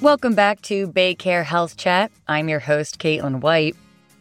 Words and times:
Welcome 0.00 0.34
back 0.34 0.60
to 0.62 0.88
Baycare 0.88 1.44
Health 1.44 1.76
Chat. 1.76 2.10
I'm 2.26 2.48
your 2.48 2.58
host, 2.58 2.98
Caitlin 2.98 3.40
White. 3.40 3.76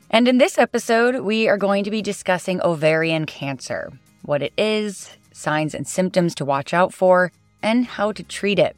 And 0.09 0.27
in 0.27 0.37
this 0.37 0.57
episode, 0.57 1.21
we 1.21 1.49
are 1.49 1.57
going 1.57 1.83
to 1.83 1.91
be 1.91 2.01
discussing 2.01 2.61
ovarian 2.61 3.25
cancer 3.25 3.91
what 4.21 4.41
it 4.41 4.53
is, 4.57 5.17
signs 5.33 5.73
and 5.73 5.85
symptoms 5.85 6.35
to 6.35 6.45
watch 6.45 6.73
out 6.73 6.93
for, 6.93 7.31
and 7.61 7.85
how 7.85 8.11
to 8.13 8.23
treat 8.23 8.59
it. 8.59 8.77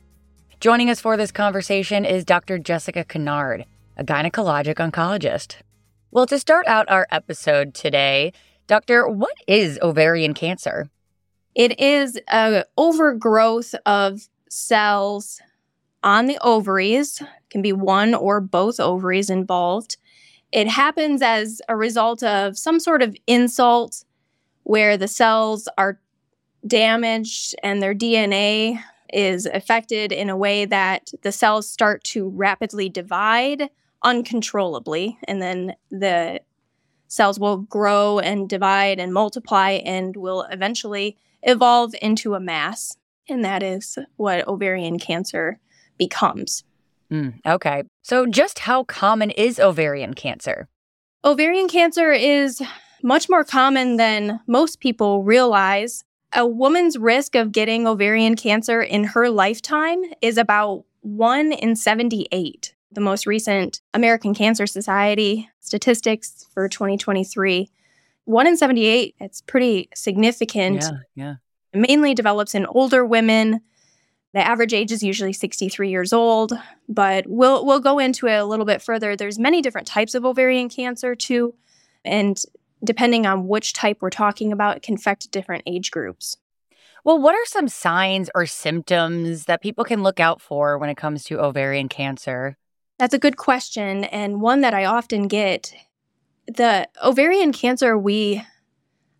Joining 0.59 0.89
us 0.89 1.02
for 1.02 1.17
this 1.17 1.31
conversation 1.31 2.05
is 2.05 2.25
Dr. 2.25 2.57
Jessica 2.57 3.03
Kennard, 3.03 3.66
a 3.98 4.03
gynecologic 4.03 4.75
oncologist. 4.75 5.57
Well, 6.12 6.25
to 6.25 6.39
start 6.39 6.66
out 6.66 6.89
our 6.89 7.05
episode 7.12 7.73
today, 7.75 8.31
Doctor, 8.67 9.07
what 9.07 9.35
is 9.48 9.77
ovarian 9.81 10.34
cancer? 10.34 10.89
It 11.53 11.80
is 11.80 12.20
an 12.30 12.63
overgrowth 12.77 13.75
of 13.85 14.27
cells 14.49 15.41
on 16.05 16.27
the 16.27 16.38
ovaries, 16.41 17.22
can 17.50 17.62
be 17.62 17.73
one 17.73 18.14
or 18.14 18.40
both 18.40 18.80
ovaries 18.80 19.30
involved. 19.30 19.98
It 20.52 20.68
happens 20.68 21.22
as 21.22 21.62
a 21.68 21.76
result 21.76 22.23
of 22.23 22.58
some 22.58 22.80
sort 22.80 23.02
of 23.02 23.16
insult 23.28 24.05
where 24.64 24.98
the 24.98 25.08
cells 25.08 25.68
are 25.78 26.00
damaged 26.66 27.55
and 27.64 27.81
their 27.81 27.95
DNA 27.95 28.80
is 29.12 29.45
affected 29.48 30.12
in 30.12 30.30
a 30.30 30.38
way 30.38 30.66
that 30.66 31.12
the 31.23 31.31
cells 31.31 31.70
start 31.70 32.04
to 32.04 32.30
rapidly 32.30 32.88
divide 32.88 33.70
uncontrollably. 34.03 35.17
And 35.28 35.42
then 35.42 35.76
the 35.90 36.42
cells 37.08 37.40
will 37.40 37.58
grow 37.58 38.20
and 38.20 38.48
divide 38.48 39.00
and 39.00 39.14
multiply 39.14 39.72
and 39.72 40.16
will 40.16 40.44
eventually 40.52 41.17
evolve 41.44 41.95
into 42.02 42.36
a 42.36 42.40
mass. 42.40 42.98
And 43.28 43.44
that 43.44 43.64
is 43.64 43.98
what 44.17 44.48
ovarian 44.48 45.00
cancer 45.00 45.59
becomes. 45.98 46.64
Mm, 47.11 47.39
okay. 47.45 47.83
So, 48.02 48.25
just 48.25 48.59
how 48.59 48.83
common 48.83 49.31
is 49.31 49.59
ovarian 49.59 50.14
cancer? 50.14 50.67
Ovarian 51.23 51.67
cancer 51.67 52.11
is 52.11 52.61
much 53.03 53.30
more 53.30 53.44
common 53.44 53.97
than 53.97 54.39
most 54.47 54.80
people 54.80 55.23
realize. 55.23 56.03
A 56.34 56.45
woman's 56.45 56.97
risk 56.97 57.36
of 57.36 57.52
getting 57.52 57.88
ovarian 57.88 58.36
cancer 58.36 58.81
in 58.81 59.03
her 59.06 59.30
lifetime 59.30 60.02
is 60.22 60.38
about 60.38 60.84
1 61.02 61.52
in 61.53 61.75
78. 61.75 62.73
The 62.91 63.02
most 63.02 63.28
recent 63.28 63.81
American 63.94 64.34
Cancer 64.34 64.66
Society 64.66 65.50
statistics 65.59 66.47
for 66.53 66.67
2023 66.67 67.69
1 68.25 68.47
in 68.47 68.58
78, 68.58 69.16
it's 69.19 69.41
pretty 69.41 69.89
significant. 69.94 70.81
Yeah, 70.81 70.91
yeah. 71.16 71.36
It 71.73 71.80
mainly 71.80 72.14
develops 72.14 72.56
in 72.56 72.66
older 72.66 73.06
women. 73.06 73.62
The 74.36 74.45
average 74.45 74.73
age 74.73 74.91
is 74.91 75.02
usually 75.02 75.31
63 75.31 75.89
years 75.89 76.11
old, 76.11 76.52
but 76.89 77.23
we'll 77.25 77.66
we'll 77.66 77.80
go 77.80 78.00
into 78.00 78.28
it 78.28 78.36
a 78.36 78.44
little 78.44 78.66
bit 78.66 78.81
further. 78.81 79.16
There's 79.16 79.39
many 79.39 79.61
different 79.61 79.88
types 79.88 80.14
of 80.14 80.25
ovarian 80.25 80.67
cancer 80.67 81.16
too, 81.16 81.55
and 82.03 82.38
depending 82.83 83.25
on 83.25 83.47
which 83.47 83.72
type 83.72 84.00
we're 84.02 84.09
talking 84.09 84.52
about, 84.52 84.75
it 84.75 84.83
can 84.83 84.95
affect 84.95 85.31
different 85.31 85.63
age 85.66 85.89
groups. 85.89 86.36
Well, 87.06 87.17
what 87.17 87.33
are 87.33 87.45
some 87.45 87.69
signs 87.69 88.30
or 88.36 88.45
symptoms 88.45 89.45
that 89.45 89.61
people 89.61 89.86
can 89.86 90.03
look 90.03 90.19
out 90.19 90.41
for 90.41 90.78
when 90.78 90.89
it 90.89 90.97
comes 90.97 91.23
to 91.25 91.39
ovarian 91.39 91.88
cancer? 91.88 92.58
That's 93.00 93.13
a 93.13 93.19
good 93.19 93.38
question, 93.38 94.03
and 94.03 94.41
one 94.41 94.59
that 94.61 94.73
I 94.73 94.83
often 94.83 95.30
get. 95.30 95.73
The 96.45 96.89
ovarian 97.02 97.53
cancer 97.53 97.97
we 97.97 98.44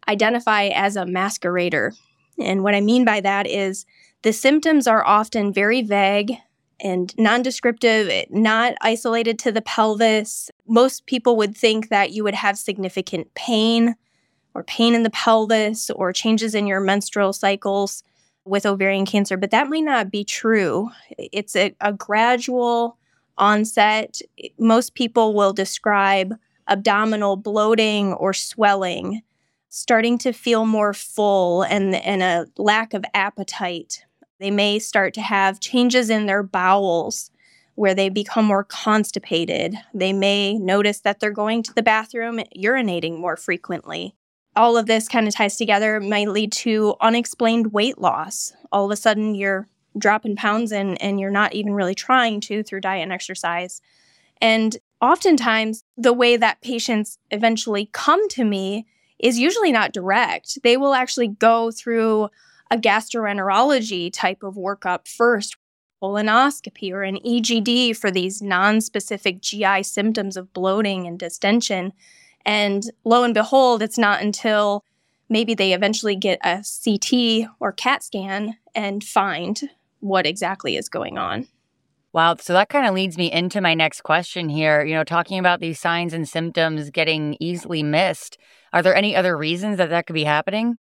identify 0.10 0.66
as 0.66 0.98
a 0.98 1.06
masquerader. 1.06 1.96
And 2.38 2.64
what 2.64 2.76
I 2.76 2.82
mean 2.82 3.06
by 3.06 3.22
that 3.22 3.48
is 3.48 3.86
the 4.26 4.34
symptoms 4.34 4.88
are 4.88 5.06
often 5.06 5.54
very 5.54 5.84
vague 5.84 6.32
and 6.80 7.14
non-descriptive, 7.16 8.26
not 8.32 8.74
isolated 8.82 9.38
to 9.38 9.52
the 9.52 9.62
pelvis. 9.62 10.50
Most 10.68 11.06
people 11.06 11.38
would 11.38 11.56
think 11.56 11.90
that 11.90 12.10
you 12.10 12.24
would 12.24 12.34
have 12.34 12.58
significant 12.58 13.32
pain 13.36 13.94
or 14.56 14.64
pain 14.64 14.96
in 14.96 15.04
the 15.04 15.12
pelvis 15.12 15.92
or 15.92 16.12
changes 16.12 16.56
in 16.56 16.66
your 16.66 16.80
menstrual 16.80 17.34
cycles 17.34 18.02
with 18.46 18.66
ovarian 18.66 19.06
cancer, 19.06 19.38
but 19.38 19.52
that 19.52 19.70
might 19.70 19.84
not 19.84 20.10
be 20.10 20.24
true. 20.24 20.90
It's 21.20 21.56
a, 21.56 21.76
a 21.80 21.94
gradual 21.94 22.98
onset. 23.38 24.22
Most 24.58 24.96
people 24.96 25.36
will 25.36 25.54
describe 25.54 26.34
abdominal 26.68 27.36
bloating 27.36 28.14
or 28.14 28.34
swelling, 28.34 29.22
starting 29.70 30.18
to 30.18 30.34
feel 30.34 30.66
more 30.66 30.96
full 30.96 31.62
and, 31.62 31.94
and 31.94 32.24
a 32.24 32.48
lack 32.58 32.96
of 32.96 33.06
appetite 33.14 34.05
they 34.40 34.52
may 34.52 34.80
start 34.80 35.14
to 35.16 35.22
have 35.22 35.60
changes 35.60 36.10
in 36.10 36.26
their 36.26 36.44
bowels 36.44 37.32
where 37.76 37.94
they 37.94 38.10
become 38.10 38.46
more 38.46 38.64
constipated. 38.64 39.76
They 39.94 40.14
may 40.14 40.58
notice 40.58 41.00
that 41.02 41.20
they're 41.20 41.32
going 41.32 41.62
to 41.64 41.74
the 41.74 41.84
bathroom, 41.84 42.40
urinating 42.58 43.20
more 43.20 43.38
frequently. 43.38 44.16
All 44.56 44.78
of 44.78 44.86
this 44.86 45.10
kind 45.10 45.28
of 45.28 45.36
ties 45.36 45.58
together, 45.58 46.00
might 46.00 46.30
lead 46.30 46.54
to 46.54 46.96
unexplained 47.02 47.74
weight 47.74 48.00
loss. 48.00 48.54
All 48.72 48.86
of 48.86 48.92
a 48.92 48.96
sudden, 48.96 49.36
you're 49.36 49.68
dropping 49.98 50.38
pounds 50.38 50.72
and, 50.72 51.02
and 51.02 51.20
you're 51.20 51.30
not 51.30 51.54
even 51.54 51.74
really 51.74 51.96
trying 51.96 52.40
to 52.42 52.64
through 52.64 52.82
diet 52.82 53.04
and 53.04 53.12
exercise. 53.12 53.82
And 54.42 54.78
oftentimes, 55.02 55.84
the 55.98 56.14
way 56.14 56.38
that 56.38 56.62
patients 56.62 57.18
eventually 57.32 57.90
come 57.92 58.28
to 58.30 58.46
me 58.46 58.86
is 59.20 59.40
usually 59.40 59.72
not 59.72 59.94
direct. 59.94 60.60
They 60.64 60.78
will 60.78 60.94
actually 60.94 61.28
go 61.28 61.72
through 61.72 62.30
a 62.76 62.78
gastroenterology 62.78 64.12
type 64.12 64.44
of 64.44 64.56
workup 64.56 65.08
first, 65.08 65.56
colonoscopy 66.04 66.92
or 66.92 67.04
an 67.04 67.18
EGD 67.26 67.96
for 67.96 68.12
these 68.12 68.42
non-specific 68.42 69.42
GI 69.42 69.84
symptoms 69.84 70.36
of 70.36 70.54
bloating 70.54 71.08
and 71.08 71.18
distension. 71.18 71.94
And 72.46 72.84
lo 73.06 73.24
and 73.24 73.34
behold, 73.34 73.82
it's 73.82 73.98
not 73.98 74.22
until 74.22 74.84
maybe 75.30 75.54
they 75.54 75.74
eventually 75.74 76.16
get 76.16 76.40
a 76.44 76.64
CT 76.84 77.50
or 77.60 77.72
CAT 77.72 78.04
scan 78.04 78.58
and 78.76 79.04
find 79.04 79.70
what 80.02 80.28
exactly 80.28 80.76
is 80.76 80.90
going 80.90 81.18
on. 81.18 81.48
Wow. 82.12 82.36
So 82.40 82.54
that 82.54 82.70
kind 82.70 82.86
of 82.86 82.94
leads 82.94 83.18
me 83.18 83.32
into 83.32 83.62
my 83.62 83.74
next 83.74 84.02
question 84.02 84.48
here. 84.48 84.84
You 84.84 84.94
know, 84.94 85.04
talking 85.04 85.40
about 85.40 85.60
these 85.60 85.80
signs 85.80 86.14
and 86.14 86.28
symptoms 86.28 86.90
getting 86.90 87.36
easily 87.40 87.84
missed. 87.84 88.38
Are 88.72 88.82
there 88.82 88.96
any 88.96 89.16
other 89.16 89.36
reasons 89.36 89.78
that 89.78 89.90
that 89.90 90.06
could 90.08 90.14
be 90.14 90.24
happening? 90.24 90.78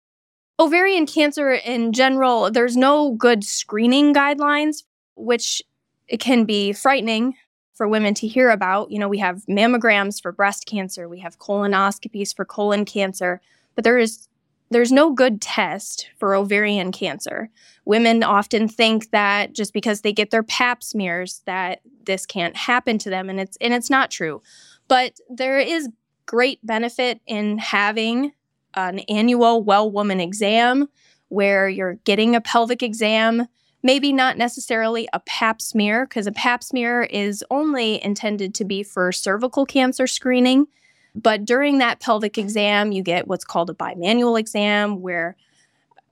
Ovarian 0.57 1.05
cancer 1.05 1.51
in 1.51 1.91
general, 1.91 2.49
there's 2.49 2.77
no 2.77 3.11
good 3.11 3.43
screening 3.43 4.13
guidelines, 4.13 4.83
which 5.15 5.61
it 6.07 6.19
can 6.19 6.45
be 6.45 6.71
frightening 6.71 7.35
for 7.73 7.87
women 7.87 8.13
to 8.13 8.27
hear 8.27 8.49
about. 8.49 8.89
You 8.89 8.99
know, 8.99 9.09
we 9.09 9.17
have 9.17 9.43
mammograms 9.49 10.21
for 10.21 10.31
breast 10.31 10.65
cancer, 10.65 11.09
we 11.09 11.19
have 11.19 11.39
colonoscopies 11.39 12.33
for 12.33 12.45
colon 12.45 12.85
cancer, 12.85 13.41
but 13.75 13.83
there 13.83 13.97
is 13.97 14.27
there's 14.71 14.91
no 14.91 15.13
good 15.13 15.41
test 15.41 16.09
for 16.17 16.33
ovarian 16.33 16.91
cancer. 16.91 17.49
Women 17.85 18.23
often 18.23 18.67
think 18.67 19.11
that 19.11 19.53
just 19.53 19.73
because 19.73 20.01
they 20.01 20.11
get 20.11 20.31
their 20.31 20.41
pap 20.41 20.81
smears 20.81 21.41
that 21.45 21.81
this 22.05 22.25
can't 22.25 22.55
happen 22.57 22.97
to 22.99 23.09
them 23.09 23.29
and 23.29 23.39
it's 23.39 23.57
and 23.61 23.73
it's 23.73 23.89
not 23.89 24.09
true. 24.09 24.41
But 24.87 25.19
there 25.29 25.59
is 25.59 25.89
great 26.25 26.65
benefit 26.65 27.21
in 27.27 27.57
having 27.59 28.33
an 28.75 28.99
annual 28.99 29.63
well 29.63 29.89
woman 29.89 30.19
exam 30.19 30.87
where 31.29 31.67
you're 31.67 31.95
getting 32.03 32.35
a 32.35 32.41
pelvic 32.41 32.83
exam, 32.83 33.47
maybe 33.83 34.13
not 34.13 34.37
necessarily 34.37 35.07
a 35.13 35.19
pap 35.21 35.61
smear, 35.61 36.05
because 36.05 36.27
a 36.27 36.31
pap 36.31 36.63
smear 36.63 37.03
is 37.03 37.43
only 37.49 38.03
intended 38.03 38.53
to 38.55 38.65
be 38.65 38.83
for 38.83 39.11
cervical 39.11 39.65
cancer 39.65 40.07
screening. 40.07 40.67
But 41.15 41.45
during 41.45 41.77
that 41.77 41.99
pelvic 41.99 42.37
exam, 42.37 42.91
you 42.91 43.01
get 43.01 43.27
what's 43.27 43.45
called 43.45 43.69
a 43.69 43.73
bimanual 43.73 44.39
exam, 44.39 45.01
where 45.01 45.35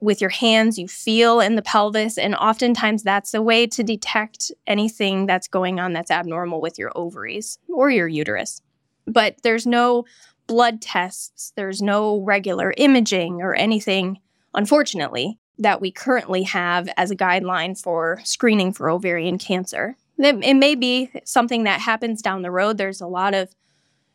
with 0.03 0.19
your 0.19 0.29
hands 0.29 0.77
you 0.77 0.87
feel 0.87 1.39
in 1.39 1.55
the 1.55 1.61
pelvis. 1.61 2.17
And 2.17 2.35
oftentimes 2.35 3.03
that's 3.03 3.33
a 3.33 3.41
way 3.41 3.65
to 3.67 3.83
detect 3.83 4.51
anything 4.67 5.25
that's 5.25 5.47
going 5.47 5.79
on 5.79 5.93
that's 5.93 6.11
abnormal 6.11 6.59
with 6.59 6.77
your 6.77 6.91
ovaries 6.95 7.57
or 7.69 7.89
your 7.89 8.07
uterus. 8.07 8.61
But 9.07 9.37
there's 9.43 9.65
no 9.65 10.05
blood 10.47 10.81
tests, 10.81 11.53
there's 11.55 11.81
no 11.81 12.21
regular 12.21 12.73
imaging 12.77 13.41
or 13.41 13.53
anything, 13.53 14.19
unfortunately, 14.53 15.39
that 15.57 15.81
we 15.81 15.91
currently 15.91 16.43
have 16.43 16.89
as 16.97 17.11
a 17.11 17.15
guideline 17.15 17.79
for 17.79 18.19
screening 18.23 18.73
for 18.73 18.89
ovarian 18.89 19.37
cancer. 19.37 19.97
It, 20.17 20.55
may 20.55 20.75
be 20.75 21.09
something 21.25 21.63
that 21.63 21.81
happens 21.81 22.21
down 22.21 22.41
the 22.41 22.51
road. 22.51 22.77
There's 22.77 23.01
a 23.01 23.07
lot 23.07 23.33
of 23.33 23.53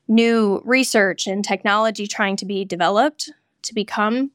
new 0.07 0.63
research 0.65 1.27
and 1.27 1.45
technology 1.45 2.07
trying 2.07 2.37
to 2.37 2.47
be 2.47 2.65
developed 2.65 3.31
to 3.63 3.75
become 3.75 4.31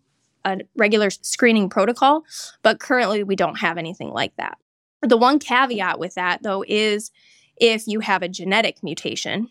a 0.46 0.60
regular 0.75 1.10
screening 1.10 1.69
protocol, 1.69 2.24
but 2.62 2.80
currently 2.80 3.24
we 3.24 3.36
don't 3.36 3.60
have 3.60 3.78
anything 3.78 4.10
like 4.10 4.36
that. 4.36 4.57
The 5.01 5.18
one 5.18 5.39
caveat 5.39 6.00
with 6.00 6.16
that, 6.16 6.44
though, 6.44 6.63
is 6.68 7.12
if 7.57 7.88
you 7.88 8.01
have 8.01 8.22
a 8.22 8.30
genetic 8.30 8.84
mutation, 8.84 9.50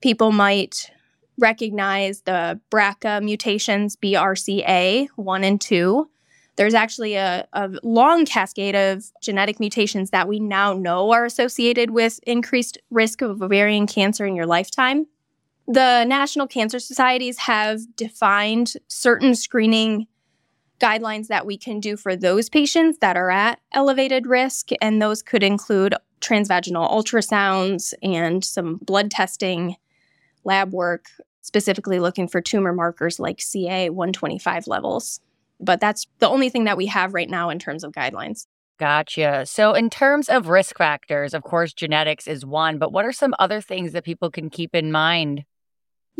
people 0.00 0.32
might 0.32 0.90
recognize 1.40 2.22
the 2.22 2.60
BRCA 2.70 3.22
mutations, 3.22 3.96
BRCA1 3.96 5.44
and 5.44 5.60
2, 5.60 6.10
There's 6.56 6.74
actually 6.74 7.14
a, 7.14 7.46
a 7.52 7.70
long 7.82 8.26
cascade 8.26 8.74
of 8.74 9.04
genetic 9.22 9.58
mutations 9.58 10.10
that 10.10 10.28
we 10.28 10.40
now 10.40 10.74
know 10.74 11.10
are 11.12 11.24
associated 11.24 11.90
with 11.90 12.20
increased 12.26 12.78
risk 12.90 13.22
of 13.22 13.42
ovarian 13.42 13.86
cancer 13.86 14.26
in 14.26 14.36
your 14.36 14.46
lifetime. 14.46 15.06
The 15.66 16.04
National 16.04 16.46
Cancer 16.46 16.78
Societies 16.80 17.38
have 17.38 17.80
defined 17.96 18.74
certain 18.88 19.34
screening 19.34 20.06
guidelines 20.80 21.28
that 21.28 21.46
we 21.46 21.56
can 21.56 21.78
do 21.78 21.96
for 21.96 22.16
those 22.16 22.48
patients 22.48 22.98
that 22.98 23.16
are 23.16 23.30
at 23.30 23.60
elevated 23.72 24.26
risk, 24.26 24.70
and 24.80 25.00
those 25.00 25.22
could 25.22 25.42
include 25.42 25.94
transvaginal 26.20 26.90
ultrasounds 26.90 27.94
and 28.02 28.44
some 28.44 28.76
blood 28.78 29.10
testing, 29.10 29.76
lab 30.44 30.72
work, 30.72 31.06
specifically 31.42 32.00
looking 32.00 32.28
for 32.28 32.40
tumor 32.40 32.72
markers 32.72 33.18
like 33.18 33.40
CA 33.40 33.90
125 33.90 34.66
levels. 34.66 35.20
But 35.58 35.80
that's 35.80 36.06
the 36.18 36.28
only 36.28 36.48
thing 36.48 36.64
that 36.64 36.76
we 36.76 36.86
have 36.86 37.14
right 37.14 37.28
now 37.28 37.50
in 37.50 37.58
terms 37.58 37.84
of 37.84 37.92
guidelines. 37.92 38.46
Gotcha. 38.78 39.44
So, 39.44 39.74
in 39.74 39.90
terms 39.90 40.30
of 40.30 40.48
risk 40.48 40.78
factors, 40.78 41.34
of 41.34 41.42
course, 41.42 41.74
genetics 41.74 42.26
is 42.26 42.46
one, 42.46 42.78
but 42.78 42.92
what 42.92 43.04
are 43.04 43.12
some 43.12 43.34
other 43.38 43.60
things 43.60 43.92
that 43.92 44.04
people 44.04 44.30
can 44.30 44.48
keep 44.48 44.74
in 44.74 44.90
mind 44.90 45.44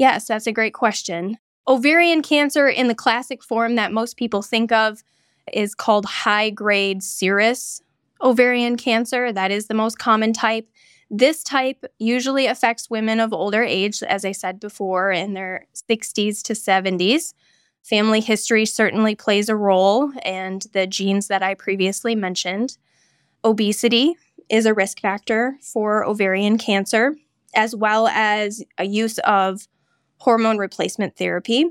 Yes, 0.01 0.27
that's 0.27 0.47
a 0.47 0.53
great 0.53 0.73
question. 0.73 1.37
Ovarian 1.69 2.23
cancer, 2.23 2.67
in 2.69 2.89
the 2.89 2.95
classic 2.95 3.43
form 3.45 3.75
that 3.75 3.93
most 3.93 4.17
people 4.17 4.41
think 4.41 4.73
of, 4.73 5.03
is 5.53 5.75
called 5.75 6.07
high 6.07 6.49
grade 6.49 7.03
serous 7.03 7.83
ovarian 8.23 8.79
cancer. 8.79 9.31
That 9.31 9.51
is 9.51 9.67
the 9.67 9.75
most 9.75 9.99
common 9.99 10.33
type. 10.33 10.67
This 11.11 11.43
type 11.43 11.85
usually 11.99 12.47
affects 12.47 12.89
women 12.89 13.19
of 13.19 13.33
older 13.33 13.63
age, 13.63 14.03
as 14.03 14.25
I 14.25 14.33
said 14.33 14.61
before, 14.61 15.11
in 15.11 15.35
their 15.35 15.67
60s 15.75 16.43
to 16.43 16.53
70s. 16.53 17.35
Family 17.83 18.21
history 18.21 18.65
certainly 18.65 19.15
plays 19.17 19.49
a 19.49 19.57
role, 19.57 20.13
and 20.23 20.65
the 20.73 20.87
genes 20.87 21.27
that 21.27 21.43
I 21.43 21.55
previously 21.55 22.15
mentioned. 22.15 22.79
Obesity 23.45 24.15
is 24.49 24.67
a 24.67 24.75
risk 24.75 25.01
factor 25.01 25.57
for 25.61 26.05
ovarian 26.05 26.59
cancer, 26.59 27.17
as 27.55 27.75
well 27.75 28.07
as 28.07 28.63
a 28.79 28.85
use 28.85 29.19
of 29.21 29.67
Hormone 30.19 30.59
replacement 30.59 31.17
therapy 31.17 31.71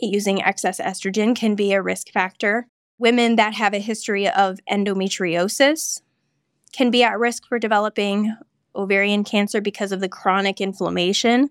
using 0.00 0.42
excess 0.42 0.80
estrogen 0.80 1.36
can 1.36 1.54
be 1.54 1.72
a 1.72 1.82
risk 1.82 2.10
factor. 2.10 2.66
Women 2.98 3.36
that 3.36 3.54
have 3.54 3.74
a 3.74 3.78
history 3.78 4.28
of 4.28 4.58
endometriosis 4.70 6.00
can 6.72 6.90
be 6.90 7.02
at 7.02 7.18
risk 7.18 7.46
for 7.46 7.58
developing 7.58 8.36
ovarian 8.76 9.24
cancer 9.24 9.60
because 9.60 9.92
of 9.92 10.00
the 10.00 10.08
chronic 10.08 10.60
inflammation 10.60 11.50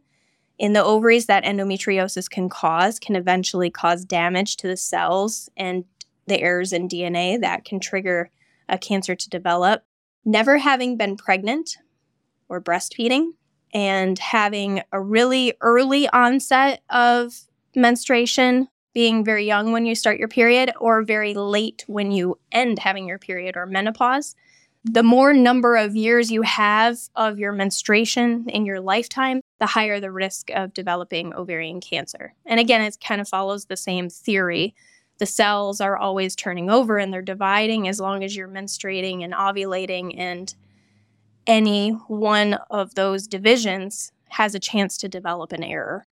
in 0.59 0.73
the 0.73 0.83
ovaries 0.83 1.25
that 1.25 1.43
endometriosis 1.43 2.29
can 2.29 2.47
cause, 2.49 2.99
can 2.99 3.15
eventually 3.15 3.69
cause 3.69 4.05
damage 4.05 4.57
to 4.57 4.67
the 4.67 4.77
cells 4.77 5.49
and 5.57 5.85
the 6.27 6.39
errors 6.39 6.71
in 6.71 6.87
DNA 6.87 7.39
that 7.41 7.65
can 7.65 7.79
trigger 7.79 8.29
a 8.69 8.77
cancer 8.77 9.15
to 9.15 9.29
develop. 9.29 9.83
Never 10.25 10.57
having 10.57 10.95
been 10.95 11.17
pregnant 11.17 11.77
or 12.47 12.61
breastfeeding 12.61 13.31
and 13.73 14.17
having 14.19 14.81
a 14.91 15.01
really 15.01 15.53
early 15.61 16.07
onset 16.09 16.81
of 16.89 17.33
menstruation, 17.75 18.69
being 18.93 19.25
very 19.25 19.45
young 19.45 19.71
when 19.71 19.85
you 19.85 19.95
start 19.95 20.19
your 20.19 20.27
period, 20.27 20.71
or 20.79 21.03
very 21.03 21.33
late 21.33 21.83
when 21.87 22.11
you 22.11 22.37
end 22.51 22.79
having 22.79 23.07
your 23.07 23.17
period 23.17 23.57
or 23.57 23.65
menopause. 23.65 24.35
The 24.85 25.03
more 25.03 25.31
number 25.31 25.77
of 25.77 25.95
years 25.95 26.29
you 26.29 26.41
have 26.41 26.97
of 27.15 27.39
your 27.39 27.53
menstruation 27.53 28.49
in 28.49 28.65
your 28.65 28.81
lifetime, 28.81 29.39
the 29.59 29.65
higher 29.65 30.01
the 30.01 30.11
risk 30.11 30.49
of 30.49 30.73
developing 30.73 31.33
ovarian 31.33 31.79
cancer. 31.79 32.33
And 32.45 32.59
again, 32.59 32.81
it 32.81 32.97
kind 33.01 33.21
of 33.21 33.29
follows 33.29 33.65
the 33.65 33.77
same 33.77 34.09
theory. 34.09 34.75
The 35.19 35.25
cells 35.25 35.79
are 35.79 35.95
always 35.95 36.35
turning 36.35 36.69
over 36.69 36.97
and 36.97 37.13
they're 37.13 37.21
dividing 37.21 37.87
as 37.87 38.01
long 38.01 38.25
as 38.25 38.35
you're 38.35 38.49
menstruating 38.49 39.23
and 39.23 39.33
ovulating 39.33 40.19
and 40.19 40.53
any 41.47 41.91
one 42.07 42.55
of 42.69 42.95
those 42.95 43.27
divisions 43.27 44.11
has 44.29 44.53
a 44.53 44.59
chance 44.59 44.97
to 44.97 45.07
develop 45.07 45.53
an 45.53 45.63
error. 45.63 46.05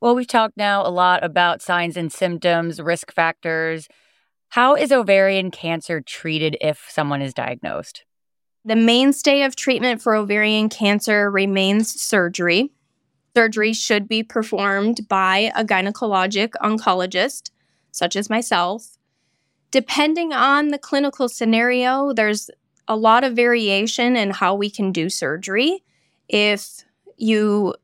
Well, 0.00 0.14
we've 0.14 0.26
talked 0.26 0.56
now 0.56 0.86
a 0.86 0.90
lot 0.90 1.24
about 1.24 1.60
signs 1.60 1.96
and 1.96 2.12
symptoms, 2.12 2.80
risk 2.80 3.12
factors. 3.12 3.88
How 4.50 4.74
is 4.74 4.90
ovarian 4.90 5.52
cancer 5.52 6.00
treated 6.00 6.56
if 6.60 6.84
someone 6.88 7.22
is 7.22 7.32
diagnosed? 7.32 8.02
The 8.64 8.74
mainstay 8.74 9.42
of 9.42 9.54
treatment 9.54 10.02
for 10.02 10.16
ovarian 10.16 10.68
cancer 10.68 11.30
remains 11.30 11.88
surgery. 12.00 12.72
Surgery 13.36 13.72
should 13.72 14.08
be 14.08 14.24
performed 14.24 15.06
by 15.08 15.52
a 15.54 15.64
gynecologic 15.64 16.50
oncologist, 16.60 17.52
such 17.92 18.16
as 18.16 18.28
myself. 18.28 18.98
Depending 19.70 20.32
on 20.32 20.68
the 20.68 20.78
clinical 20.78 21.28
scenario, 21.28 22.12
there's 22.12 22.50
a 22.88 22.96
lot 22.96 23.22
of 23.22 23.36
variation 23.36 24.16
in 24.16 24.30
how 24.30 24.56
we 24.56 24.68
can 24.68 24.90
do 24.90 25.08
surgery. 25.08 25.84
If 26.28 26.82
you 27.16 27.76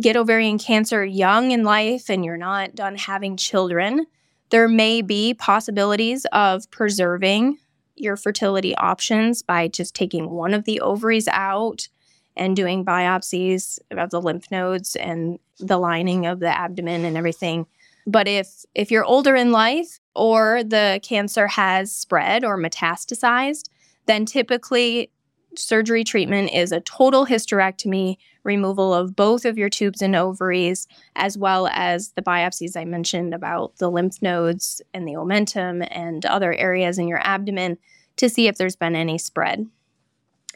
get 0.00 0.16
ovarian 0.16 0.58
cancer 0.58 1.04
young 1.04 1.52
in 1.52 1.62
life 1.62 2.10
and 2.10 2.24
you're 2.24 2.36
not 2.36 2.74
done 2.74 2.96
having 2.96 3.36
children, 3.36 4.06
there 4.50 4.68
may 4.68 5.02
be 5.02 5.34
possibilities 5.34 6.26
of 6.32 6.70
preserving 6.70 7.58
your 7.94 8.16
fertility 8.16 8.74
options 8.76 9.42
by 9.42 9.68
just 9.68 9.94
taking 9.94 10.30
one 10.30 10.54
of 10.54 10.64
the 10.64 10.80
ovaries 10.80 11.28
out 11.28 11.88
and 12.36 12.56
doing 12.56 12.84
biopsies 12.84 13.78
of 13.90 14.10
the 14.10 14.20
lymph 14.20 14.50
nodes 14.50 14.96
and 14.96 15.38
the 15.58 15.78
lining 15.78 16.26
of 16.26 16.40
the 16.40 16.48
abdomen 16.48 17.04
and 17.04 17.16
everything. 17.16 17.66
But 18.06 18.26
if 18.26 18.64
if 18.74 18.90
you're 18.90 19.04
older 19.04 19.36
in 19.36 19.52
life 19.52 20.00
or 20.14 20.64
the 20.64 21.00
cancer 21.02 21.46
has 21.46 21.94
spread 21.94 22.44
or 22.44 22.56
metastasized, 22.56 23.68
then 24.06 24.24
typically 24.24 25.10
surgery 25.56 26.04
treatment 26.04 26.52
is 26.52 26.72
a 26.72 26.80
total 26.80 27.26
hysterectomy, 27.26 28.16
removal 28.44 28.94
of 28.94 29.16
both 29.16 29.44
of 29.44 29.58
your 29.58 29.68
tubes 29.68 30.02
and 30.02 30.16
ovaries, 30.16 30.86
as 31.16 31.36
well 31.36 31.68
as 31.72 32.12
the 32.12 32.22
biopsies 32.22 32.76
I 32.76 32.84
mentioned 32.84 33.34
about 33.34 33.76
the 33.76 33.90
lymph 33.90 34.22
nodes 34.22 34.80
and 34.94 35.06
the 35.06 35.14
omentum 35.14 35.86
and 35.90 36.24
other 36.24 36.54
areas 36.54 36.98
in 36.98 37.08
your 37.08 37.20
abdomen 37.26 37.78
to 38.16 38.28
see 38.28 38.46
if 38.46 38.56
there's 38.56 38.76
been 38.76 38.96
any 38.96 39.18
spread. 39.18 39.66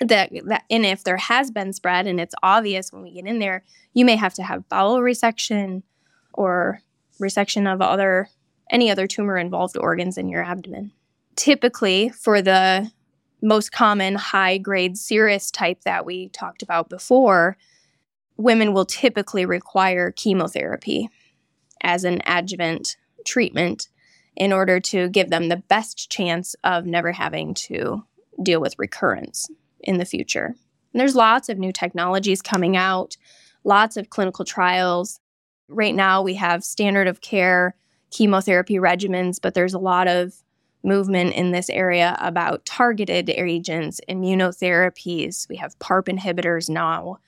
That, 0.01 0.31
that 0.47 0.65
and 0.71 0.85
if 0.85 1.05
there 1.05 1.17
has 1.17 1.51
been 1.51 1.73
spread 1.73 2.07
and 2.07 2.21
it's 2.21 2.35
obvious 2.43 2.93
when 2.93 3.03
we 3.03 3.13
get 3.13 3.27
in 3.27 3.39
there, 3.39 3.63
you 3.93 4.05
may 4.05 4.17
have 4.17 4.35
to 4.35 4.43
have 4.43 4.69
bowel 4.69 4.99
resection 4.99 5.83
or 6.33 6.81
resection 7.21 7.73
of 7.73 7.81
other 7.81 8.29
any 8.71 8.91
other 8.91 9.07
tumor 9.07 9.37
involved 9.37 9.77
organs 9.77 10.19
in 10.19 10.29
your 10.29 10.43
abdomen. 10.43 10.91
Typically, 11.37 12.09
for 12.09 12.43
the 12.43 12.91
most 13.45 13.71
common 13.71 14.15
high 14.15 14.59
grade 14.59 14.97
serous 14.97 15.51
type 15.51 15.83
that 15.83 16.07
we 16.07 16.31
talked 16.31 16.63
about 16.63 16.89
before, 16.89 17.57
women 18.37 18.73
will 18.73 18.87
typically 18.87 19.45
require 19.45 20.11
chemotherapy 20.11 21.09
as 21.83 22.05
an 22.05 22.21
adjuvant 22.27 22.97
treatment 23.25 23.89
in 24.37 24.53
order 24.53 24.81
to 24.81 25.09
give 25.11 25.31
them 25.31 25.49
the 25.49 25.57
best 25.57 26.11
chance 26.11 26.57
of 26.65 26.87
never 26.87 27.13
having 27.13 27.55
to 27.55 28.03
deal 28.43 28.61
with 28.61 28.79
recurrence 28.79 29.49
in 29.81 29.99
the 29.99 30.05
future. 30.05 30.47
And 30.47 31.01
there's 31.01 31.15
lots 31.15 31.49
of 31.49 31.59
new 31.59 31.73
technologies 31.73 32.43
coming 32.43 32.77
out, 32.77 33.17
lots 33.63 33.97
of 33.97 34.11
clinical 34.11 34.45
trials. 34.45 35.21
Right 35.69 35.95
now, 35.95 36.23
we 36.23 36.35
have 36.35 36.65
standard 36.65 37.07
of 37.07 37.21
care 37.21 37.77
chemotherapy 38.11 38.77
regimens, 38.77 39.39
but 39.41 39.55
there's 39.55 39.75
a 39.75 39.79
lot 39.79 40.09
of 40.09 40.35
movement 40.85 41.35
in 41.35 41.51
this 41.51 41.71
area 41.71 42.17
about 42.21 42.65
targeted 42.65 43.31
agents, 43.31 44.01
immunotherapies. 44.09 45.49
We 45.49 45.57
have 45.57 45.79
PARP 45.79 46.09
inhibitors 46.09 46.69
now. 46.69 47.19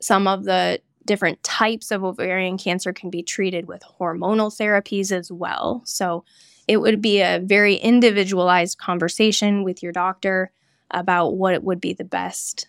Some 0.00 0.26
of 0.26 0.44
the 0.44 0.80
different 1.04 1.42
types 1.42 1.90
of 1.90 2.04
ovarian 2.04 2.58
cancer 2.58 2.92
can 2.92 3.10
be 3.10 3.22
treated 3.22 3.66
with 3.66 3.82
hormonal 4.00 4.50
therapies 4.50 5.12
as 5.12 5.30
well. 5.30 5.82
So 5.84 6.24
it 6.68 6.78
would 6.78 7.00
be 7.00 7.20
a 7.20 7.40
very 7.42 7.76
individualized 7.76 8.78
conversation 8.78 9.62
with 9.62 9.82
your 9.82 9.92
doctor 9.92 10.50
about 10.90 11.36
what 11.36 11.62
would 11.62 11.80
be 11.80 11.92
the 11.92 12.04
best 12.04 12.68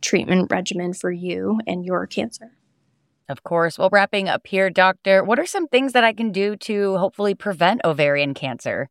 treatment 0.00 0.50
regimen 0.50 0.92
for 0.92 1.10
you 1.10 1.58
and 1.66 1.84
your 1.84 2.06
cancer. 2.06 2.52
Of 3.28 3.42
course. 3.42 3.78
Well, 3.78 3.88
wrapping 3.90 4.28
up 4.28 4.46
here, 4.46 4.68
doctor, 4.68 5.24
what 5.24 5.38
are 5.38 5.46
some 5.46 5.66
things 5.66 5.92
that 5.92 6.04
I 6.04 6.12
can 6.12 6.30
do 6.30 6.56
to 6.56 6.98
hopefully 6.98 7.34
prevent 7.34 7.80
ovarian 7.84 8.34
cancer? 8.34 8.90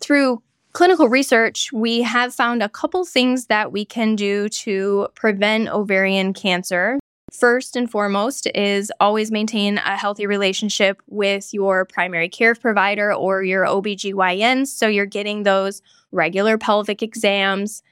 Through 0.00 0.42
clinical 0.72 1.08
research, 1.08 1.72
we 1.72 2.02
have 2.02 2.34
found 2.34 2.62
a 2.62 2.68
couple 2.68 3.04
things 3.04 3.46
that 3.46 3.72
we 3.72 3.84
can 3.84 4.14
do 4.14 4.48
to 4.50 5.08
prevent 5.14 5.68
ovarian 5.68 6.34
cancer. 6.34 6.98
First 7.32 7.76
and 7.76 7.90
foremost 7.90 8.46
is 8.54 8.92
always 9.00 9.32
maintain 9.32 9.78
a 9.78 9.96
healthy 9.96 10.26
relationship 10.26 11.02
with 11.08 11.52
your 11.52 11.84
primary 11.84 12.28
care 12.28 12.54
provider 12.54 13.12
or 13.12 13.42
your 13.42 13.64
OBGYN 13.64 14.66
so 14.66 14.86
you're 14.86 15.06
getting 15.06 15.42
those 15.42 15.82
regular 16.12 16.56
pelvic 16.56 17.02
exams. 17.02 17.82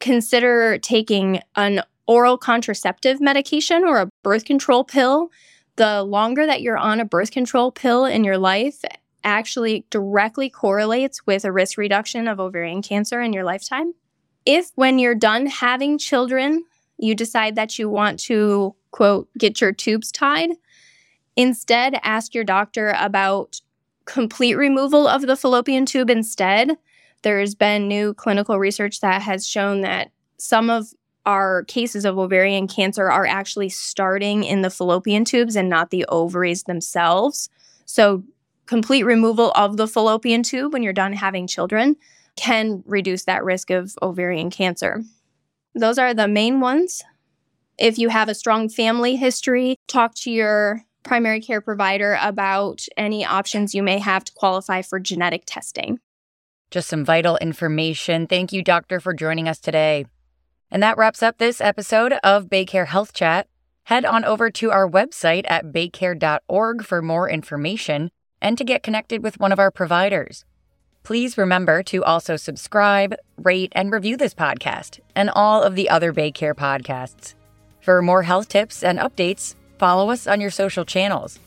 Consider 0.00 0.78
taking 0.78 1.40
an 1.56 1.82
oral 2.06 2.38
contraceptive 2.38 3.20
medication 3.20 3.84
or 3.84 4.00
a 4.00 4.08
birth 4.22 4.44
control 4.44 4.84
pill. 4.84 5.30
The 5.76 6.02
longer 6.02 6.46
that 6.46 6.62
you're 6.62 6.78
on 6.78 7.00
a 7.00 7.04
birth 7.04 7.30
control 7.30 7.72
pill 7.72 8.04
in 8.04 8.22
your 8.22 8.38
life, 8.38 8.84
actually 9.28 9.84
directly 9.90 10.50
correlates 10.50 11.26
with 11.26 11.44
a 11.44 11.52
risk 11.52 11.78
reduction 11.78 12.26
of 12.26 12.40
ovarian 12.40 12.82
cancer 12.82 13.20
in 13.20 13.32
your 13.32 13.44
lifetime. 13.44 13.92
If, 14.46 14.70
when 14.74 14.98
you're 14.98 15.14
done 15.14 15.46
having 15.46 15.98
children, 15.98 16.64
you 16.98 17.14
decide 17.14 17.54
that 17.56 17.78
you 17.78 17.88
want 17.88 18.18
to, 18.20 18.74
quote, 18.90 19.28
get 19.38 19.60
your 19.60 19.72
tubes 19.72 20.10
tied, 20.10 20.50
instead 21.36 22.00
ask 22.02 22.34
your 22.34 22.44
doctor 22.44 22.94
about 22.98 23.60
complete 24.06 24.54
removal 24.54 25.06
of 25.06 25.22
the 25.22 25.36
fallopian 25.36 25.84
tube 25.84 26.10
instead. 26.10 26.76
There's 27.22 27.54
been 27.54 27.88
new 27.88 28.14
clinical 28.14 28.58
research 28.58 29.00
that 29.00 29.22
has 29.22 29.46
shown 29.46 29.82
that 29.82 30.10
some 30.38 30.70
of 30.70 30.88
our 31.26 31.64
cases 31.64 32.06
of 32.06 32.18
ovarian 32.18 32.66
cancer 32.66 33.10
are 33.10 33.26
actually 33.26 33.68
starting 33.68 34.44
in 34.44 34.62
the 34.62 34.70
fallopian 34.70 35.26
tubes 35.26 35.56
and 35.56 35.68
not 35.68 35.90
the 35.90 36.06
ovaries 36.06 36.62
themselves. 36.62 37.50
So, 37.84 38.24
complete 38.68 39.02
removal 39.02 39.50
of 39.52 39.78
the 39.78 39.88
fallopian 39.88 40.42
tube 40.42 40.72
when 40.72 40.82
you're 40.82 40.92
done 40.92 41.14
having 41.14 41.46
children 41.46 41.96
can 42.36 42.84
reduce 42.86 43.24
that 43.24 43.42
risk 43.42 43.70
of 43.70 43.96
ovarian 44.02 44.50
cancer. 44.50 45.02
Those 45.74 45.98
are 45.98 46.14
the 46.14 46.28
main 46.28 46.60
ones. 46.60 47.02
If 47.78 47.98
you 47.98 48.10
have 48.10 48.28
a 48.28 48.34
strong 48.34 48.68
family 48.68 49.16
history, 49.16 49.76
talk 49.88 50.14
to 50.16 50.30
your 50.30 50.82
primary 51.02 51.40
care 51.40 51.62
provider 51.62 52.18
about 52.20 52.84
any 52.96 53.24
options 53.24 53.74
you 53.74 53.82
may 53.82 53.98
have 53.98 54.24
to 54.24 54.32
qualify 54.32 54.82
for 54.82 55.00
genetic 55.00 55.44
testing. 55.46 55.98
Just 56.70 56.88
some 56.88 57.04
vital 57.04 57.38
information. 57.38 58.26
Thank 58.26 58.52
you, 58.52 58.62
doctor, 58.62 59.00
for 59.00 59.14
joining 59.14 59.48
us 59.48 59.58
today. 59.58 60.04
And 60.70 60.82
that 60.82 60.98
wraps 60.98 61.22
up 61.22 61.38
this 61.38 61.62
episode 61.62 62.12
of 62.22 62.46
Baycare 62.46 62.88
Health 62.88 63.14
Chat. 63.14 63.48
Head 63.84 64.04
on 64.04 64.26
over 64.26 64.50
to 64.50 64.70
our 64.70 64.88
website 64.88 65.46
at 65.48 65.72
baycare.org 65.72 66.84
for 66.84 67.00
more 67.00 67.30
information 67.30 68.10
and 68.40 68.58
to 68.58 68.64
get 68.64 68.82
connected 68.82 69.22
with 69.22 69.40
one 69.40 69.52
of 69.52 69.58
our 69.58 69.70
providers. 69.70 70.44
Please 71.02 71.38
remember 71.38 71.82
to 71.84 72.04
also 72.04 72.36
subscribe, 72.36 73.14
rate, 73.38 73.72
and 73.74 73.90
review 73.90 74.16
this 74.16 74.34
podcast 74.34 75.00
and 75.14 75.30
all 75.30 75.62
of 75.62 75.74
the 75.74 75.88
other 75.88 76.12
Baycare 76.12 76.54
podcasts. 76.54 77.34
For 77.80 78.02
more 78.02 78.22
health 78.22 78.48
tips 78.48 78.82
and 78.82 78.98
updates, 78.98 79.54
follow 79.78 80.10
us 80.10 80.26
on 80.26 80.40
your 80.40 80.50
social 80.50 80.84
channels. 80.84 81.38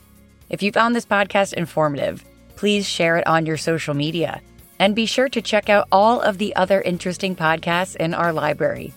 If 0.50 0.64
you 0.64 0.72
found 0.72 0.96
this 0.96 1.06
podcast 1.06 1.54
informative, 1.54 2.26
please 2.56 2.88
share 2.88 3.18
it 3.18 3.28
on 3.28 3.46
your 3.46 3.58
social 3.58 3.94
media. 3.94 4.42
And 4.80 4.96
be 4.96 5.06
sure 5.06 5.30
to 5.30 5.42
check 5.42 5.70
out 5.70 5.88
all 5.92 6.22
of 6.22 6.40
the 6.40 6.56
other 6.56 6.82
interesting 6.82 7.36
podcasts 7.36 7.96
in 7.96 8.16
our 8.16 8.34
library. 8.34 8.94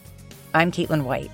I'm 0.55 0.73
Caitlin 0.73 1.05
White. 1.05 1.31